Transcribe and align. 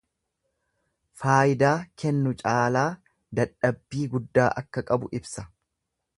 Faayidaa 1.23 1.73
kennu 2.03 2.31
caalaa 2.39 2.87
dadhabbii 3.41 4.09
guddaa 4.17 4.49
akka 4.65 4.87
qabu 4.91 5.13
ibsa. 5.21 5.47